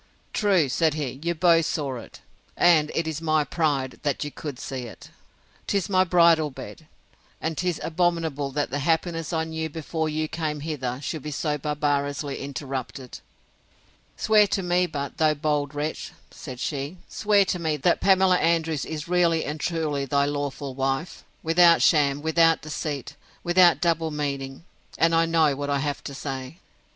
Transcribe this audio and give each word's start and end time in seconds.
True, 0.33 0.67
said 0.67 0.95
he; 0.95 1.19
you 1.21 1.35
both 1.35 1.67
saw 1.67 1.97
it, 1.97 2.21
and 2.57 2.91
it 2.95 3.07
is 3.07 3.21
my 3.21 3.43
pride 3.43 3.99
that 4.01 4.23
you 4.23 4.31
could 4.31 4.57
see 4.57 4.87
it. 4.87 5.11
'Tis 5.67 5.89
my 5.89 6.03
bridal 6.03 6.49
bed; 6.49 6.87
and 7.39 7.55
'tis 7.55 7.79
abominable 7.83 8.49
that 8.49 8.71
the 8.71 8.79
happiness 8.79 9.31
I 9.31 9.43
knew 9.43 9.69
before 9.69 10.09
you 10.09 10.27
came 10.27 10.61
hither, 10.61 10.99
should 11.03 11.21
be 11.21 11.29
so 11.29 11.59
barbarously 11.59 12.39
interrupted. 12.39 13.19
Swear 14.17 14.47
to 14.47 14.63
me 14.63 14.87
but, 14.87 15.17
thou 15.17 15.35
bold 15.35 15.75
wretch! 15.75 16.13
said 16.31 16.59
she, 16.59 16.97
swear 17.07 17.45
to 17.45 17.59
me, 17.59 17.77
that 17.77 18.01
Pamela 18.01 18.37
Andrews 18.39 18.85
is 18.85 19.07
really 19.07 19.45
and 19.45 19.59
truly 19.59 20.05
thy 20.05 20.25
lawful 20.25 20.73
wife, 20.73 21.23
without 21.43 21.79
sham, 21.83 22.23
without 22.23 22.63
deceit, 22.63 23.15
without 23.43 23.79
double 23.79 24.09
meaning; 24.09 24.63
and 24.97 25.13
I 25.13 25.27
know 25.27 25.55
what 25.55 25.69
I 25.69 25.77
have 25.77 26.03
to 26.05 26.15
say! 26.15 26.57